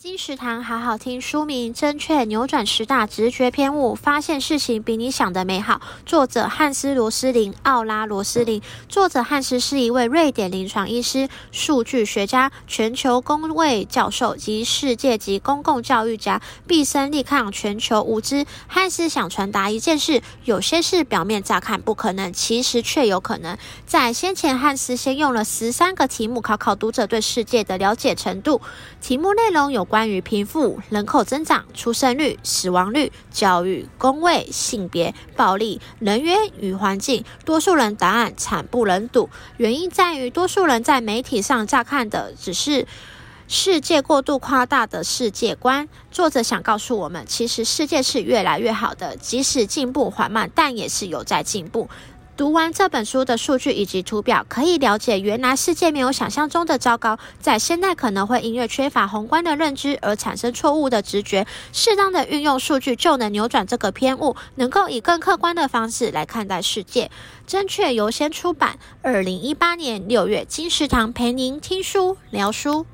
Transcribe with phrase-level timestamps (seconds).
[0.00, 5.80] 金石堂好好听书名：正确扭转十大直觉偏误，发现事情比你想的美好。
[6.06, 8.62] 作者汉斯·罗斯林，奥拉·罗斯林。
[8.88, 18.46] 作者汉斯是一位瑞典临床医师、数据学家、全球公卫教授及世界级公共教育家，毕生力抗全球无知。
[18.68, 23.58] 汉斯想传达一件事：有些事表面乍看不可能，其实却有可能。
[23.84, 28.60] 在先前，汉斯先用了十三个题目考考读者对世界的了解程度。
[29.00, 37.24] 题目内容有关于贫富、人口增长、出生率、死亡率、教育、工位、性别、暴力、人员与环境。
[37.44, 42.86] 多数人答案惨不忍睹，原因在于多数人在媒体上乍看的只是
[43.48, 45.88] 世界过度夸大的世界观。
[46.10, 51.88] 作者想告诉我们，其实世界是越来越好的，即使进步缓慢，但也是有在进步。
[52.38, 57.18] 读完这本书的数据以及图表，可以了解原来世界没有想象中的糟糕。
[57.40, 67.10] 在现代可能会因为缺乏宏观的认知而产生错误的直觉，适当的运用数据就能扭转这个偏误，能够以更客观的方式来看待世界。
[67.44, 72.86] 正确优先出版，二零一八年六月，金石堂陪您听书聊书。